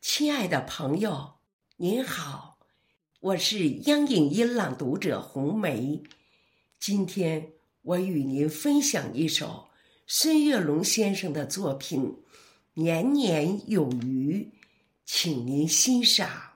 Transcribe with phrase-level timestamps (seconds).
[0.00, 1.40] 亲爱的朋友，
[1.76, 2.58] 您好，
[3.20, 6.02] 我是央影音朗读者红梅。
[6.78, 9.68] 今天我与您分享一首
[10.06, 12.02] 孙月龙先生的作品
[12.72, 14.50] 《年年有余》，
[15.04, 16.52] 请您欣赏。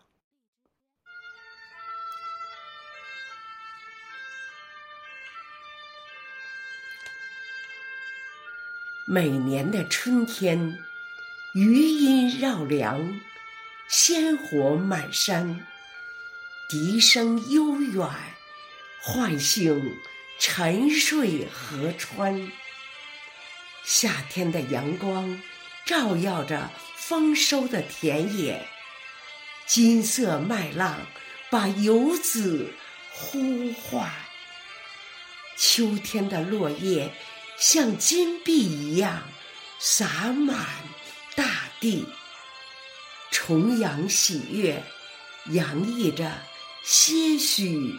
[9.07, 10.79] 每年的春天，
[11.55, 13.21] 余音绕梁，
[13.97, 15.65] 鲜活满山，
[16.69, 18.11] 笛声悠远，
[19.01, 19.97] 唤醒
[20.41, 22.51] 沉睡河川。
[23.85, 25.41] 夏天的阳光
[25.87, 28.67] 照耀着丰收的田野，
[29.65, 31.07] 金色麦浪
[31.49, 32.73] 把游子
[33.13, 34.11] 呼唤。
[35.57, 37.15] 秋天的落叶。
[37.57, 39.23] 像金币一样
[39.79, 40.67] 洒满
[41.37, 42.05] 大地，
[43.47, 44.83] 重阳喜悦
[45.51, 46.33] 洋溢着
[46.83, 47.95] 些许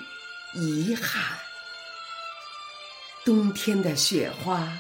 [0.56, 1.38] 遗憾。
[3.24, 4.80] 冬天的雪花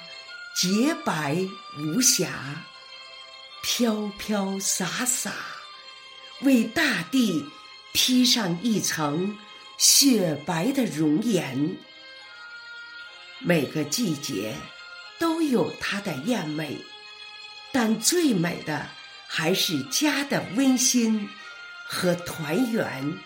[0.55, 1.37] 洁白
[1.77, 2.65] 无瑕，
[3.61, 5.31] 飘飘洒洒，
[6.41, 7.45] 为大地
[7.93, 9.37] 披上一层
[9.77, 11.77] 雪白的容颜。
[13.39, 14.55] 每个季节
[15.19, 16.79] 都有它的艳美，
[17.71, 18.89] 但最美的
[19.37, 21.29] 还是家的温馨
[21.85, 23.17] 和团圆。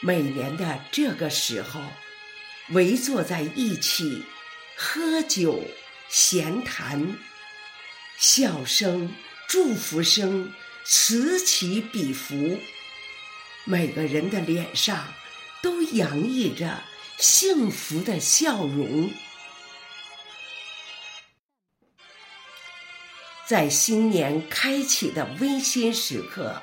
[0.00, 1.82] 每年的这个时候，
[2.68, 4.22] 围坐在一起
[4.76, 5.64] 喝酒
[6.08, 7.18] 闲谈，
[8.20, 9.12] 笑声、
[9.48, 10.52] 祝福声
[10.84, 12.60] 此起彼伏，
[13.64, 15.12] 每个人的脸上
[15.60, 16.84] 都洋溢着。
[17.18, 19.12] 幸福的笑容，
[23.52, 26.62] 在新年开启的温馨时刻，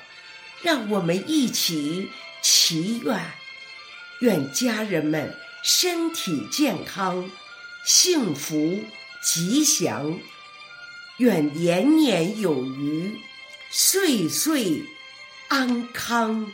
[0.60, 2.08] 让我们一起
[2.42, 3.16] 祈愿：
[4.22, 5.32] 愿家人们
[5.62, 7.30] 身体健康、
[7.86, 8.82] 幸福
[9.22, 10.18] 吉祥；
[11.18, 13.16] 愿年年有余、
[13.70, 14.82] 岁岁
[15.46, 16.50] 安康。